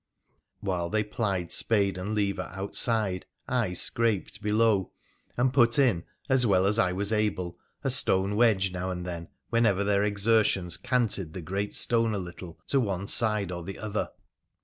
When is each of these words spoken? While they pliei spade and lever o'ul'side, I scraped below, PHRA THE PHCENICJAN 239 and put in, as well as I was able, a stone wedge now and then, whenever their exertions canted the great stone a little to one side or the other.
While 0.61 0.89
they 0.89 1.03
pliei 1.03 1.51
spade 1.51 1.95
and 1.95 2.15
lever 2.15 2.51
o'ul'side, 2.57 3.27
I 3.47 3.73
scraped 3.73 4.41
below, 4.41 4.85
PHRA 4.85 4.87
THE 4.87 4.89
PHCENICJAN 4.89 5.35
239 5.43 5.45
and 5.45 5.53
put 5.53 5.77
in, 5.77 6.03
as 6.33 6.45
well 6.47 6.65
as 6.65 6.79
I 6.79 6.91
was 6.91 7.11
able, 7.11 7.59
a 7.83 7.91
stone 7.91 8.35
wedge 8.35 8.71
now 8.71 8.89
and 8.89 9.05
then, 9.05 9.27
whenever 9.51 9.83
their 9.83 10.03
exertions 10.03 10.75
canted 10.77 11.33
the 11.33 11.43
great 11.43 11.75
stone 11.75 12.15
a 12.15 12.17
little 12.17 12.59
to 12.69 12.79
one 12.79 13.05
side 13.05 13.51
or 13.51 13.63
the 13.63 13.77
other. 13.77 14.09